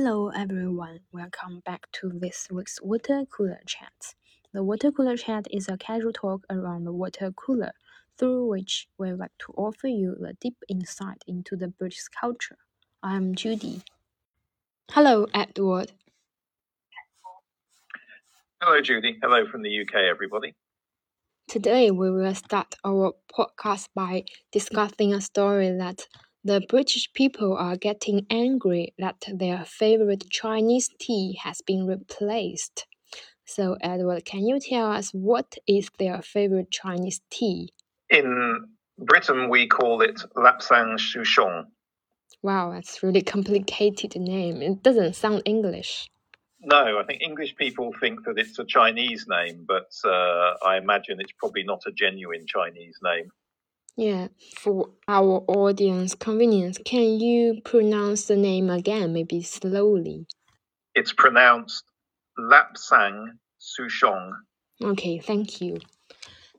[0.00, 4.14] Hello everyone, welcome back to this week's Water Cooler Chat.
[4.54, 7.72] The Water Cooler Chat is a casual talk around the water cooler,
[8.16, 12.58] through which we like to offer you a deep insight into the British culture.
[13.02, 13.82] I'm Judy.
[14.92, 15.90] Hello, Edward.
[18.62, 19.18] Hello, Judy.
[19.20, 20.54] Hello from the UK, everybody.
[21.48, 26.06] Today we will start our podcast by discussing a story that
[26.44, 32.86] the British people are getting angry that their favorite Chinese tea has been replaced.
[33.44, 37.70] So, Edward, can you tell us what is their favorite Chinese tea?
[38.10, 38.66] In
[38.98, 41.64] Britain, we call it Lapsang Souchong.
[42.42, 44.62] Wow, that's really complicated name.
[44.62, 46.08] It doesn't sound English.
[46.60, 51.20] No, I think English people think that it's a Chinese name, but uh, I imagine
[51.20, 53.30] it's probably not a genuine Chinese name.
[53.97, 60.25] Yeah, for our audience convenience, can you pronounce the name again, maybe slowly?
[60.95, 61.83] It's pronounced
[62.35, 64.31] Lapsang Souchong.
[64.83, 65.77] Okay, thank you.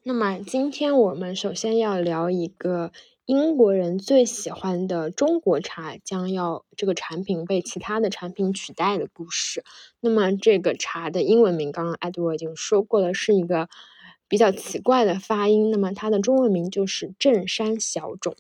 [0.05, 2.93] 那么今天我们首先要聊一个
[3.25, 9.65] 英国人最喜欢的中国茶将要这个产品被其他的产品取代的故事。
[9.99, 13.69] 那么这个茶的英文名，刚刚艾德我已经说过了，是一个。
[14.30, 18.38] 比较奇怪的发音，那么它的中文名就是正山小种。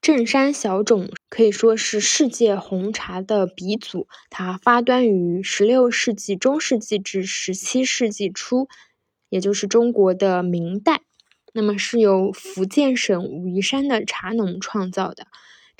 [0.00, 8.68] 正山小种可以说是世界红茶的鼻祖，它发端于十六世纪中世纪至十七世纪初，
[9.28, 11.02] 也就是中国的明代。
[11.54, 15.26] 那么是由福建省武夷山的茶农创造的。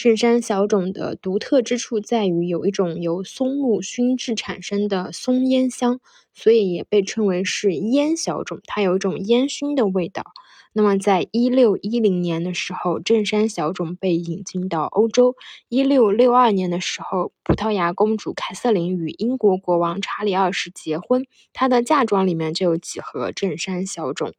[0.02, 6.00] 正山小种的独特之处在于有一种由松木熏制产生的松烟香。
[6.34, 10.24] 所以也被称为是烟小种，它有一种烟熏的味道。
[10.72, 15.36] 那么，在一六一零年的时候，正山小种被引进到欧洲。
[15.68, 24.32] 一六六二年的时候，葡萄牙公主凯瑟琳与英国国王查理二世结婚，她的嫁妆里面就有几盒正山小种，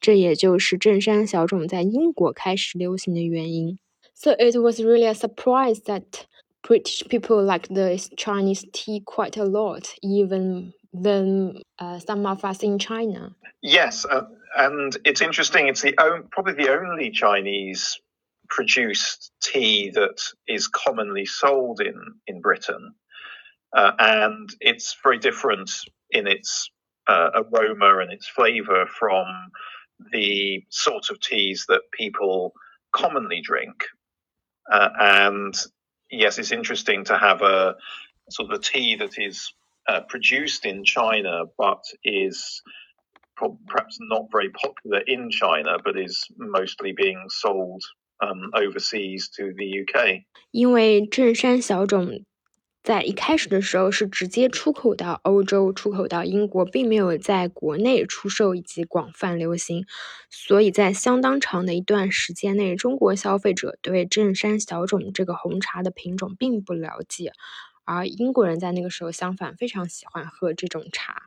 [0.00, 3.78] 这也就是正山小种在英国开始流行的原因。
[4.18, 6.26] So it was really a surprise that
[6.64, 12.64] British people like the Chinese tea quite a lot, even than uh, some of us
[12.64, 13.36] in China.
[13.62, 14.22] Yes, uh,
[14.56, 15.68] and it's interesting.
[15.68, 15.94] It's the
[16.32, 18.00] probably the only Chinese
[18.48, 21.94] produced tea that is commonly sold in
[22.26, 22.94] in Britain,
[23.76, 25.70] uh, and it's very different
[26.10, 26.68] in its
[27.06, 29.26] uh, aroma and its flavour from
[30.10, 32.52] the sort of teas that people
[32.92, 33.84] commonly drink.
[34.71, 35.55] Uh, and
[36.09, 37.75] yes, it's interesting to have a
[38.29, 39.53] sort of a tea that is
[39.87, 42.61] uh, produced in China, but is
[43.35, 47.83] perhaps not very popular in China, but is mostly being sold
[48.21, 50.23] um, overseas to the UK.
[50.51, 52.23] 因为正山小种
[52.88, 59.84] 在一开始的时候是直接出口到欧洲、出口到英国，并没有在国内出售以及广泛流行，
[60.30, 67.34] 所以在相当长的一段时间内，中国消费者对正山小种这个红茶的品种并不了解。
[67.84, 71.24] 而英国人在那个时候相反非常喜欢喝这种茶。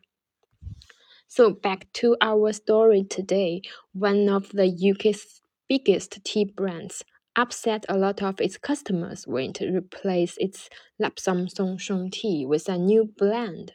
[1.28, 3.62] So back to our story today.
[3.94, 7.02] One of the UK's biggest tea brands
[7.36, 10.70] upset a lot of its customers when it replaced its
[11.02, 13.74] Lapsang Souchong tea with a new blend.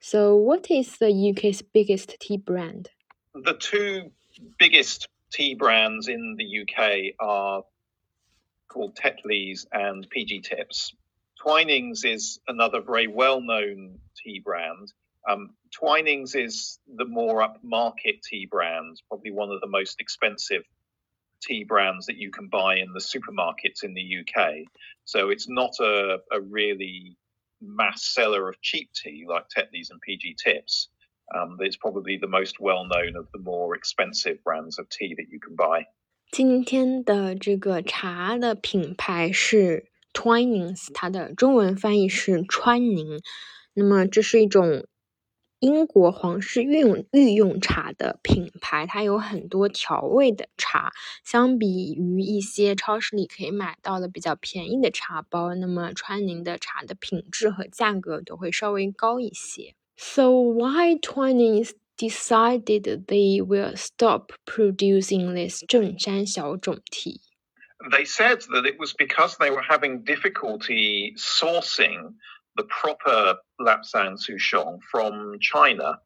[0.00, 2.90] So what is the UK's biggest tea brand?
[3.34, 4.10] The two
[4.58, 7.62] biggest tea brands in the UK are
[8.68, 10.94] called Tetley's and PG Tips.
[11.42, 14.92] Twinings is another very well known tea brand.
[15.28, 20.62] Um, Twinings is the more upmarket tea brand, probably one of the most expensive
[21.41, 24.65] tea brands that you can buy in the supermarkets in the UK.
[25.05, 27.17] So it's not a, a really
[27.61, 30.89] mass seller of cheap tea like Tetley's and PG Tips.
[31.33, 35.29] Um, it's probably the most well known of the more expensive brands of tea that
[35.29, 35.85] you can buy.
[36.31, 43.21] 今天的这个茶的品牌是 Twinings，它的中文翻译是川宁。
[43.73, 44.85] 那么这是一种
[45.59, 50.91] 英国皇室御用御用茶的品牌，它有很多调味的茶。
[51.23, 59.75] 相比于一些超市里可以买到的比较便宜的茶包，那么川宁的茶的品质和价格都会稍微高一些。
[59.95, 67.21] So why Twinings decided they will stop producing this 正山小种 tea?
[67.91, 72.15] they said that it was because they were having difficulty sourcing
[72.58, 76.00] the proper Lapsang Souchong from China.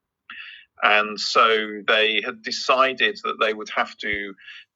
[0.83, 4.35] And so they had decided that they would have to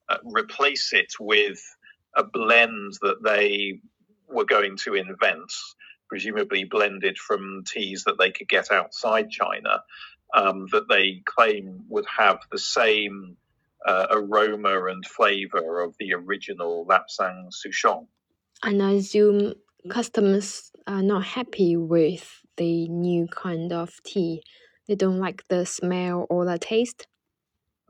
[0.08, 1.60] uh, replace it with
[2.16, 3.80] a blend that they
[4.28, 5.52] were going to invent.
[6.08, 9.82] presumably blended from teas that they could get outside China,
[10.34, 13.36] um, that they claim would have the same
[13.86, 18.06] uh, aroma and flavor of the original Lapsang Souchong.
[18.62, 19.54] And I assume
[19.88, 24.42] customers are not happy with the new kind of tea.
[24.88, 27.06] They don't like the smell or the taste.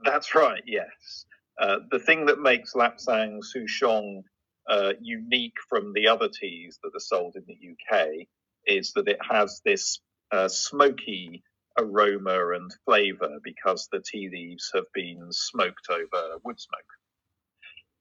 [0.04, 0.62] That's right.
[0.66, 1.26] Yes.
[1.58, 4.22] Uh, the thing that makes Lapsang Souchong
[4.68, 8.26] uh, unique from the other teas that are sold in the UK
[8.66, 10.00] is that it has this
[10.32, 11.42] uh, smoky
[11.78, 16.95] aroma and flavour because the tea leaves have been smoked over wood smoke.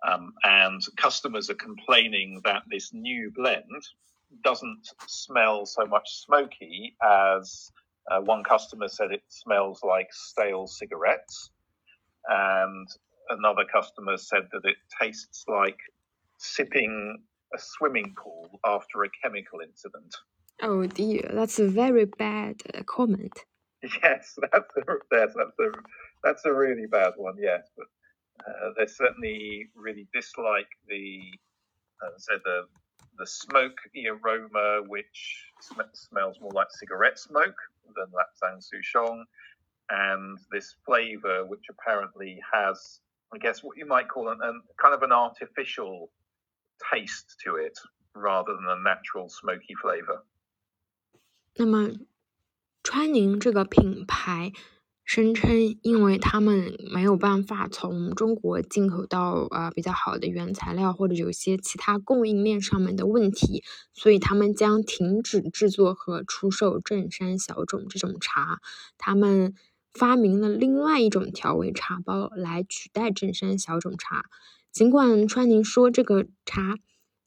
[0.05, 3.63] Um, and customers are complaining that this new blend
[4.43, 7.71] doesn't smell so much smoky as
[8.11, 11.49] uh, one customer said it smells like stale cigarettes.
[12.27, 12.87] And
[13.29, 15.77] another customer said that it tastes like
[16.37, 17.17] sipping
[17.53, 20.15] a swimming pool after a chemical incident.
[20.61, 23.33] Oh dear, that's a very bad uh, comment.
[24.01, 24.81] Yes, that's a,
[25.11, 25.71] that's, a
[26.23, 27.35] that's a really bad one.
[27.39, 27.85] Yes, but
[28.46, 31.20] uh, they certainly really dislike the
[32.02, 32.66] uh, said the
[33.18, 33.78] the smoke
[34.08, 37.56] aroma, which sm- smells more like cigarette smoke
[37.94, 39.24] than Lapsang Souchong,
[39.90, 43.00] and this flavour, which apparently has,
[43.34, 46.10] I guess, what you might call an, an kind of an artificial
[46.90, 47.78] taste to it
[48.14, 50.24] rather than a natural smoky flavor.
[51.56, 52.06] 那么，
[52.82, 54.52] 川宁这个品牌
[55.05, 63.63] 声称，因为他们没有办法从中国进口到呃比较好的原材料，或者有些其他供应链上面的问题，
[63.93, 68.59] 所以他们将停止制作和出售正山小种这种茶。
[68.97, 69.53] 他们
[69.93, 74.25] 发明了另外一种调味茶包来取代正山小种茶。
[74.71, 76.75] 尽管川宁说这个茶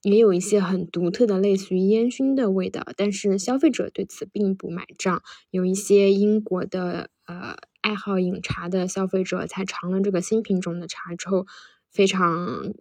[0.03, 5.23] 也有一些很独特的类似于烟熏的味道，但是消费者对此并不买账。
[5.51, 7.56] 有一些英国的呃。
[7.84, 11.46] 爱好饮茶的消费者才尝了这个新品种的茶之后，
[11.92, 12.74] 非常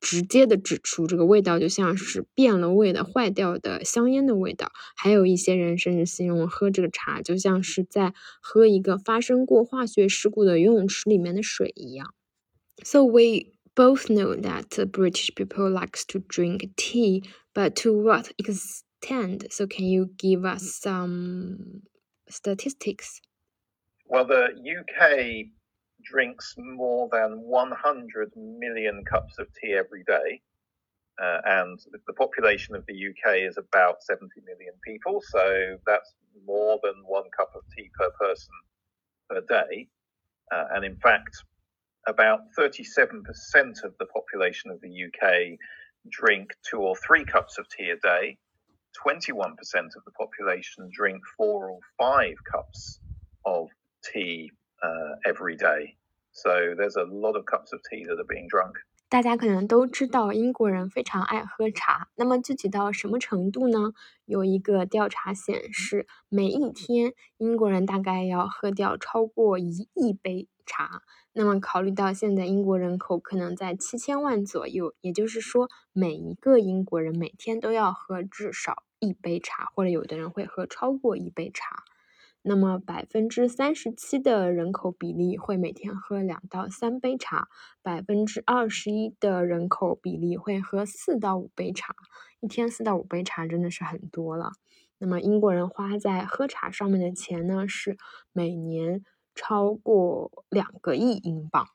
[0.00, 4.72] 直接的指出，这个味道就像是变了味的、坏掉的香烟的味道。
[4.96, 8.12] 还有一些人甚至形容喝这个茶就像是在
[8.42, 12.12] 喝一个发生过化学事故的游泳池里面的水一样。
[12.82, 17.22] So we both know that British people likes to drink tea,
[17.54, 19.46] but to what extent?
[19.52, 21.82] So can you give us some
[22.28, 23.18] statistics?
[24.07, 25.47] Well, the UK
[26.03, 30.41] drinks more than 100 million cups of tea every day.
[31.21, 36.13] Uh, and the population of the UK is about 70 million people, so that's
[36.45, 38.53] more than one cup of tea per person
[39.29, 39.87] per day.
[40.51, 41.37] Uh, and in fact,
[42.07, 43.23] about 37%
[43.83, 45.57] of the population of the UK
[46.09, 48.37] drink two or three cups of tea a day.
[49.05, 49.53] 21%
[49.95, 52.99] of the population drink four or five cups
[53.45, 53.69] of
[54.05, 55.95] tea uh, every day.
[56.31, 58.75] So there's a lot of cups of tea that are being drunk.
[59.07, 63.93] 大家可能都知道英国人非常爱喝茶，那么具体到什么程度呢？
[64.25, 71.03] 有一个调查显示，每一天英国人大概要喝掉超过一亿杯茶。
[71.33, 81.83] 那么考虑到现在英国人口可能在七千万左右，也就是说，每一个英国人每天都要喝至少一杯茶，或者有的人会喝超过一杯茶。
[82.47, 87.47] 那么百分之三十七的人口比例会每天喝两到三杯茶，
[87.81, 91.95] 百分之二十一的人口比例会喝四到五杯茶，
[92.41, 94.51] 一天四到五杯茶真的是很多了。
[94.99, 97.97] 那么英国人花在喝茶上面的钱呢，是
[98.31, 101.65] 每年超过两个亿英镑。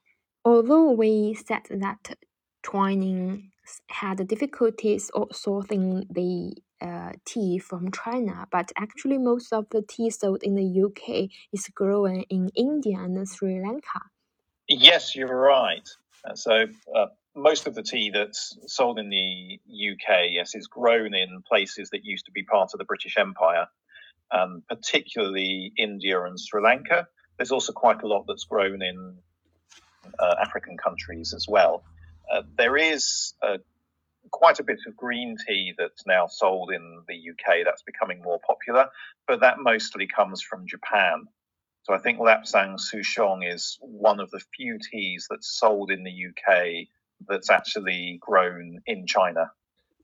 [0.45, 2.15] Although we said that
[2.62, 3.50] twining
[3.89, 10.43] had difficulties sourcing the uh, tea from China, but actually most of the tea sold
[10.43, 14.01] in the UK is grown in India and Sri Lanka.
[14.69, 15.89] Yes, you're right.
[16.25, 19.61] Uh, so uh, most of the tea that's sold in the
[19.93, 23.67] UK, yes, is grown in places that used to be part of the British Empire,
[24.31, 27.07] um, particularly India and Sri Lanka.
[27.37, 29.19] There's also quite a lot that's grown in
[30.19, 31.83] uh, African countries as well.
[32.33, 33.59] Uh, there is a
[34.31, 38.41] quite a bit of green tea that's now sold in the UK that's becoming more
[38.47, 38.89] popular,
[39.27, 41.27] but that mostly comes from Japan.
[41.83, 46.27] So I think Lapsang Souchong is one of the few teas that's sold in the
[46.29, 46.87] UK
[47.29, 49.51] that's actually grown in China.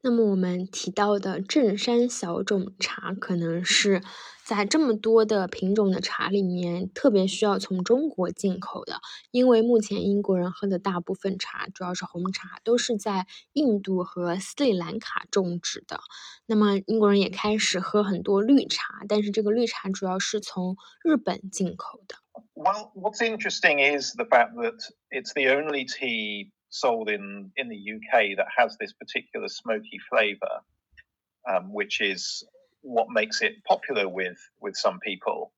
[0.03, 4.03] 那么我们提到的正山小种茶，可能是
[4.45, 9.01] 在这么多的品种的茶里面，特别需要从中国进口的，
[9.33, 15.99] 因为目前英国人喝的大部分茶，主要是红茶，都是在印度和斯里兰卡种植的。
[16.47, 22.15] 那么英国人也开始喝很多绿茶，但是这个绿茶主要是从日本进口的。
[22.55, 24.79] Well, what's interesting is the fact that
[25.11, 30.61] it's the only tea sold in in the UK that has this particular smoky flavour,
[31.49, 32.45] um, which is
[32.83, 35.53] what makes it popular with with some people.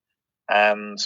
[0.49, 0.99] And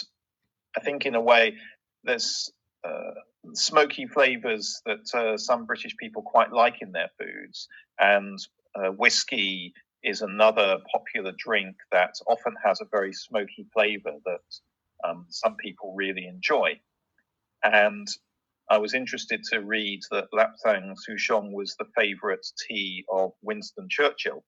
[0.77, 1.57] I think in a way,
[2.03, 2.51] there's
[2.83, 3.11] uh,
[3.53, 7.67] smoky flavours that uh, some British people quite like in their foods,
[7.99, 8.39] and
[8.75, 15.25] uh, whiskey is another popular drink that often has a very smoky flavour that um,
[15.29, 16.79] some people really enjoy.
[17.63, 18.07] And
[18.69, 24.43] I was interested to read that Lapsang Souchong was the favourite tea of Winston Churchill,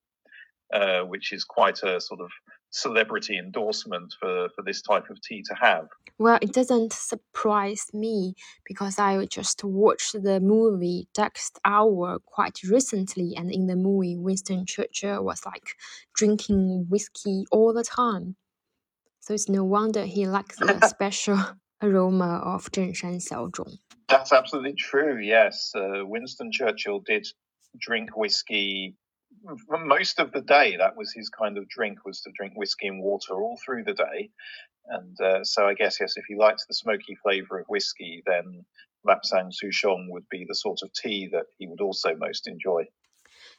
[0.73, 2.29] uh, which is quite a sort of
[2.71, 5.87] celebrity endorsement for, for this type of tea to have.
[6.17, 13.33] Well, it doesn't surprise me because I just watched the movie Darkest Hour quite recently,
[13.35, 15.75] and in the movie, Winston Churchill was like
[16.13, 18.35] drinking whiskey all the time.
[19.19, 21.39] So it's no wonder he likes the special
[21.85, 23.77] aroma of Zhengshan Xiaozhong.
[24.07, 25.19] That's absolutely true.
[25.19, 27.27] Yes, uh, Winston Churchill did
[27.79, 28.95] drink whiskey
[29.69, 30.77] most of the day.
[30.77, 33.93] That was his kind of drink was to drink whiskey and water all through the
[33.93, 34.29] day.
[34.87, 38.65] And uh, so I guess yes, if he liked the smoky flavour of whiskey, then
[39.07, 42.85] Lapsang Souchong would be the sort of tea that he would also most enjoy.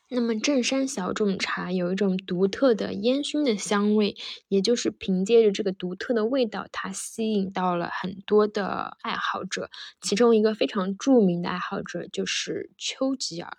[0.09, 4.15] 那么正山小种茶有一种独特的烟熏的香味，
[4.47, 9.69] 也就是凭借着这个独特的味道，它吸引到了很多的爱好者。
[10.01, 13.51] 其中一个非常著名的爱好者就是丘吉尔。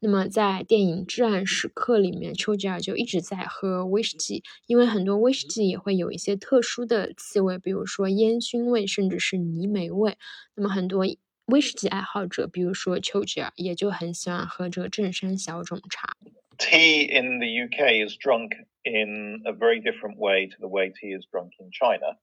[0.00, 10.16] 那么在电影《至暗时刻》里面，丘吉尔就一直在喝威士忌，因为很多威士忌也会有一些特殊的气味，比如说烟熏味，甚至是泥煤味。
[10.54, 11.04] 那么很多。
[11.45, 16.15] 威士忌爱好者，比如说丘吉尔，也就很喜欢喝这个正山小种茶。
[16.57, 18.51] Tea in the UK is drunk
[18.83, 22.17] in a very different way to the way tea is drunk in China.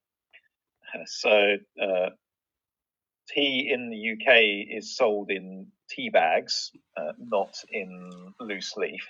[1.06, 1.30] So,
[1.80, 2.10] uh,
[3.26, 9.06] tea in the UK is sold in tea bags, uh, not in loose leaf.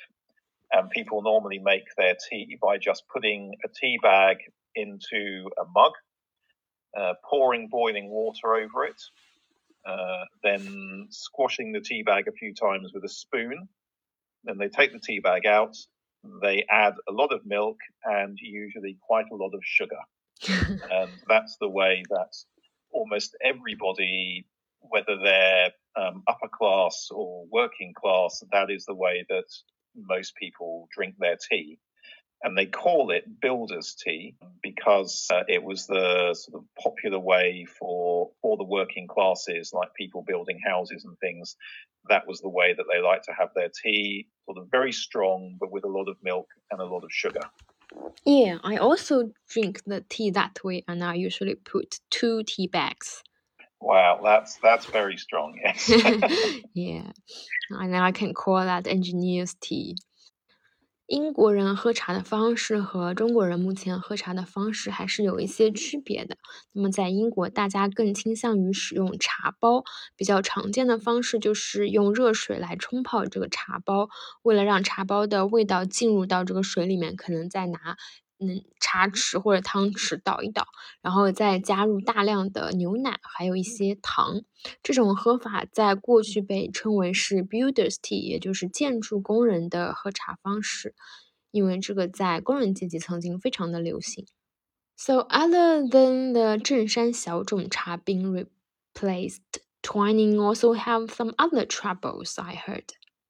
[0.71, 4.39] And people normally make their tea by just putting a tea bag
[4.75, 5.93] into a mug,
[6.97, 9.01] uh, pouring boiling water over it,
[9.86, 13.68] uh, then squashing the tea bag a few times with a spoon.
[14.44, 15.76] Then they take the tea bag out.
[16.42, 20.00] They add a lot of milk and usually quite a lot of sugar.
[20.50, 22.34] and that's the way that
[22.92, 24.46] almost everybody,
[24.82, 29.46] whether they're um, upper class or working class, that is the way that
[29.96, 31.80] most people drink their tea
[32.44, 37.66] and they call it builder's tea because uh, it was the sort of popular way
[37.80, 41.56] for for the working classes, like people building houses and things.
[42.08, 45.58] That was the way that they like to have their tea, sort of very strong,
[45.60, 47.42] but with a lot of milk and a lot of sugar.
[48.26, 53.24] Yeah, I also drink the tea that way, and I usually put two tea bags.
[53.82, 55.60] Wow, that's that's very strong.
[55.64, 55.90] Yes.
[56.74, 57.12] yeah,
[57.70, 59.98] and I can call that engineer's tea.
[61.10, 66.38] 英国人喝茶的方式和中国人目前喝茶的方式还是有一些区别的。
[66.72, 69.84] 那么在英国，大家更倾向于使用茶包，
[70.16, 74.08] 比较常见的方式就是用热水来冲泡这个茶包。
[74.44, 77.98] 为了让茶包的味道进入到这个水里面，可能再拿
[78.40, 80.66] 嗯茶匙或者汤匙倒一倒，
[81.02, 84.42] 然后再加入大量的牛奶，还有一些糖。
[84.82, 90.96] 这种喝法在过去被称为是 builders tea，也就是建筑工人的喝茶方式，
[91.52, 94.26] 因为这个在工人阶级曾经非常的流行。
[94.96, 98.48] So other than the 正山小种茶 being
[98.94, 99.40] replaced,
[99.82, 102.36] Twining also have some other troubles.
[102.36, 102.84] I heard.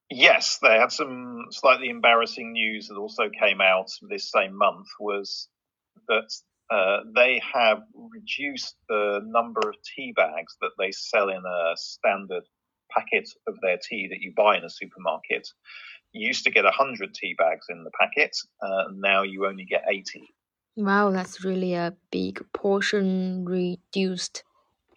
[0.10, 4.88] Yes, they had some slightly embarrassing news that also came out this same month.
[5.00, 5.48] Was
[6.08, 6.32] that
[6.72, 12.44] uh, they have reduced the number of tea bags that they sell in a standard
[12.92, 15.48] packet of their tea that you buy in a supermarket.
[16.12, 19.84] You used to get 100 tea bags in the packet, uh, now you only get
[19.88, 20.28] 80.
[20.76, 24.44] Wow, that's really a big portion reduced.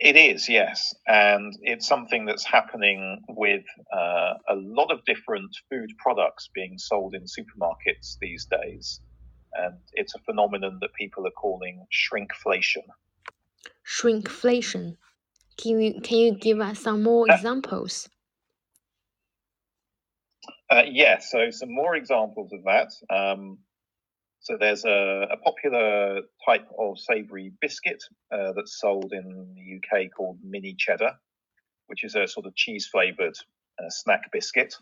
[0.04, 0.94] It is, yes.
[1.06, 7.14] And it's something that's happening with uh, a lot of different food products being sold
[7.14, 9.00] in supermarkets these days
[9.54, 12.84] and it's a phenomenon that people are calling shrinkflation.
[13.86, 14.96] Shrinkflation.
[15.58, 18.08] Can you can you give us some more examples?
[20.70, 22.90] Uh, yeah, so some more examples of that.
[23.14, 23.58] Um,
[24.42, 30.10] so there's a, a, popular type of savoury biscuit uh, that's sold in the UK
[30.10, 31.12] called mini cheddar,
[31.86, 33.36] which is a sort of cheese flavoured
[33.78, 34.74] uh, snack biscuit.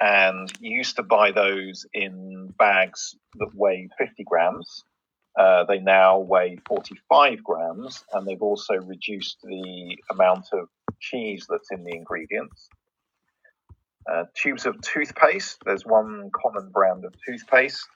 [0.00, 4.82] And you used to buy those in bags that weighed 50 grams.
[5.38, 10.68] Uh, they now weigh 45 grams, and they've also reduced the amount of
[10.98, 12.68] cheese that's in the ingredients.
[14.10, 15.58] Uh, tubes of toothpaste.
[15.64, 17.86] There's one common brand of toothpaste.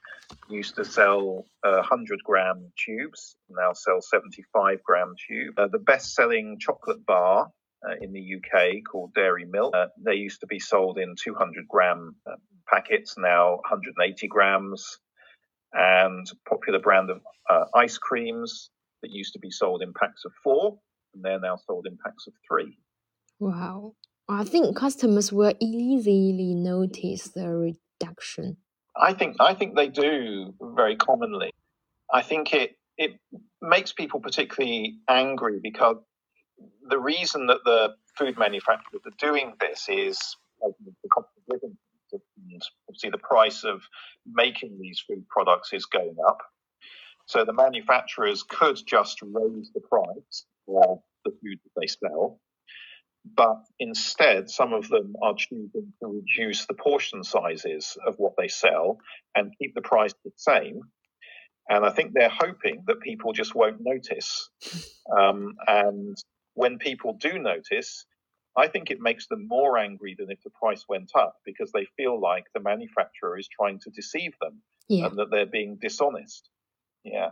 [0.49, 5.57] Used to sell uh, 100 gram tubes, now sell 75 gram tube.
[5.57, 7.47] Uh, the best selling chocolate bar
[7.87, 9.75] uh, in the UK called Dairy Milk.
[9.75, 12.35] Uh, they used to be sold in 200 gram uh,
[12.67, 14.99] packets, now 180 grams.
[15.73, 17.19] And popular brand of
[17.73, 18.69] ice creams
[19.01, 20.77] that used to be sold in packs of four,
[21.13, 22.77] and they're now sold in packs of three.
[23.39, 23.93] Wow.
[24.27, 28.57] I think customers will easily notice the reduction.
[28.97, 31.51] I think I think they do very commonly.
[32.11, 33.19] I think it it
[33.61, 35.97] makes people particularly angry because
[36.87, 40.17] the reason that the food manufacturers are doing this is
[40.61, 41.77] the cost of living
[42.87, 43.81] obviously the price of
[44.25, 46.37] making these food products is going up.
[47.25, 52.39] So the manufacturers could just raise the price of the food that they sell
[53.33, 58.47] but instead, some of them are choosing to reduce the portion sizes of what they
[58.47, 58.99] sell
[59.35, 60.81] and keep the price the same.
[61.67, 64.49] And I think they're hoping that people just won't notice.
[65.17, 66.15] Um, and
[66.53, 68.05] when people do notice,
[68.55, 71.87] I think it makes them more angry than if the price went up because they
[71.97, 75.07] feel like the manufacturer is trying to deceive them yeah.
[75.07, 76.49] and that they're being dishonest.
[77.03, 77.31] Yeah.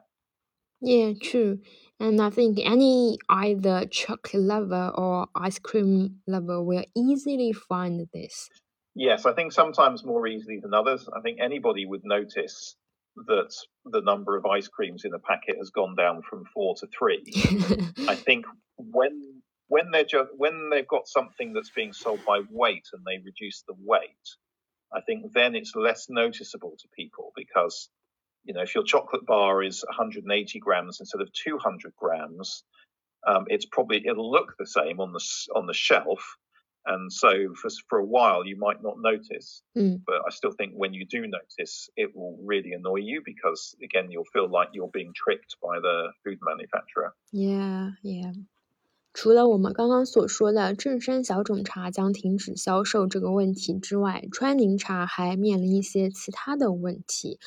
[0.83, 1.59] Yeah, true.
[1.99, 8.49] And I think any either chocolate lover or ice cream lover will easily find this.
[8.93, 11.07] Yes, I think sometimes more easily than others.
[11.15, 12.75] I think anybody would notice
[13.15, 13.53] that
[13.85, 17.23] the number of ice creams in a packet has gone down from four to three.
[18.07, 18.45] I think
[18.77, 23.23] when when they're just when they've got something that's being sold by weight and they
[23.23, 24.27] reduce the weight,
[24.93, 27.89] I think then it's less noticeable to people because
[28.44, 32.64] you know, if your chocolate bar is 180 grams instead of 200 grams,
[33.26, 35.20] um, it's probably it'll look the same on the
[35.54, 36.22] on the shelf,
[36.86, 39.62] and so for for a while you might not notice.
[39.76, 40.02] Mm.
[40.06, 44.10] But I still think when you do notice, it will really annoy you because again
[44.10, 47.12] you'll feel like you're being tricked by the food manufacturer.
[47.32, 48.32] Yeah, yeah.
[49.12, 57.40] 除了我们刚刚所说的正山小种茶将停止销售这个问题之外，川宁茶还面临一些其他的问题。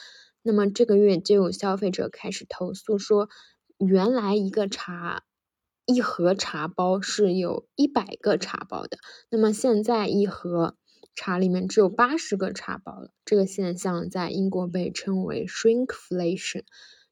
[0.46, 3.28] 那么这个月就有消费者开始投诉说，
[3.78, 5.24] 原来一个茶
[5.86, 8.96] 一盒茶包是有一百个茶包的，
[9.28, 10.76] 那么现在一盒
[11.16, 13.10] 茶里面只有八十个茶包了。
[13.24, 16.62] 这个现象在英国被称为 shrinkflation，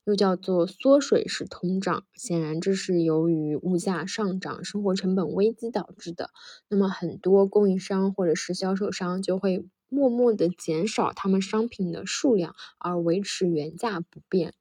[0.04, 2.04] 又叫做缩水式通胀。
[2.14, 6.30] 显然这是由于物价上涨、生活成本危机导致的。
[6.68, 9.66] 那么很多供应商或者是销售商就会。
[9.94, 14.52] 默默的减少他们商品的数量，而维持原价不变。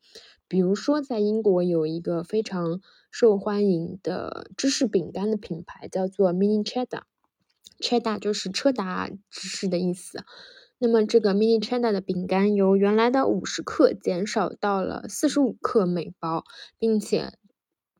[0.48, 10.24] 比如说，在英国有一个非常受欢迎的芝士饼干的品牌，叫做 Mini Cheddar，Cheddar 就是车达芝士的意思。
[10.78, 16.44] 那么这个 Mini Cheddar 的饼干由原来的五十克减少到了四十五克每包，
[16.78, 17.34] 并且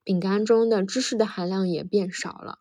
[0.04, 2.60] 饼干中的芝士的含量也变少了。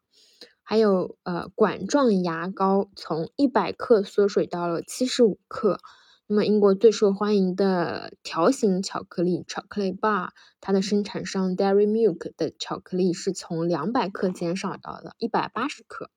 [0.73, 5.79] 还有呃管状牙膏从一百克缩水到了七十五克。
[6.27, 10.31] 那么英国最受欢迎的条形巧克力 Chocolate Bar，
[10.63, 16.09] 它的生产商 Dairy Milk 的巧克力是从两百克减少到了一百八十克。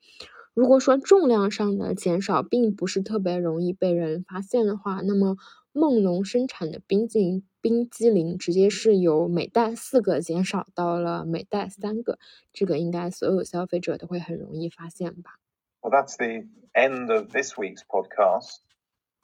[0.53, 5.35] 如果说重量上的减少并不是特别容易被人发现的话，那么
[5.74, 7.44] 梦龙生产的冰激凌。
[7.62, 12.18] 冰激凌直接是由每袋四个减少到了每袋三个，
[12.52, 15.38] 这个应该所有消费者都会很容易发现吧。
[15.82, 18.60] Well, that's the end of this week's podcast.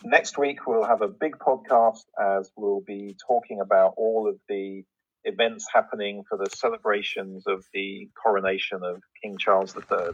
[0.05, 4.85] Next week we'll have a big podcast as we'll be talking about all of the
[5.25, 10.13] events happening for the celebrations of the coronation of King Charles III.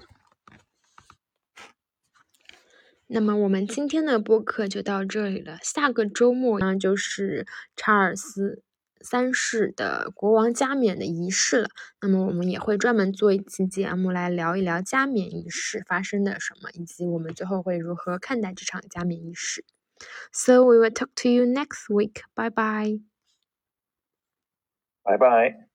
[3.07, 5.57] 那么我们今天的播客就到这里了。
[5.61, 8.61] 下个周末呢，就是查尔斯
[8.99, 11.69] 三世的国王加冕的仪式了。
[12.01, 19.63] 那么我们也会专门做一期节目来聊一聊加冕仪式发生的什么，以及我们最后会如何看待这场加冕仪式。
[20.31, 22.21] So we will talk to you next week.
[22.35, 23.01] Bye bye.
[25.03, 25.66] Bye bye.